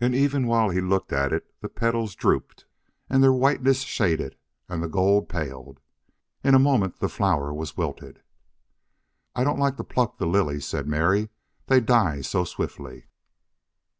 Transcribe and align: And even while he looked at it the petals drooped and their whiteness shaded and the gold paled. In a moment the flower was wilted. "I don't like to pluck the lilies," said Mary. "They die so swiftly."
And 0.00 0.12
even 0.12 0.48
while 0.48 0.70
he 0.70 0.80
looked 0.80 1.12
at 1.12 1.32
it 1.32 1.46
the 1.60 1.68
petals 1.68 2.16
drooped 2.16 2.64
and 3.08 3.22
their 3.22 3.32
whiteness 3.32 3.82
shaded 3.82 4.34
and 4.68 4.82
the 4.82 4.88
gold 4.88 5.28
paled. 5.28 5.78
In 6.42 6.56
a 6.56 6.58
moment 6.58 6.98
the 6.98 7.08
flower 7.08 7.54
was 7.54 7.76
wilted. 7.76 8.22
"I 9.36 9.44
don't 9.44 9.60
like 9.60 9.76
to 9.76 9.84
pluck 9.84 10.18
the 10.18 10.26
lilies," 10.26 10.66
said 10.66 10.88
Mary. 10.88 11.28
"They 11.68 11.78
die 11.78 12.22
so 12.22 12.42
swiftly." 12.42 13.06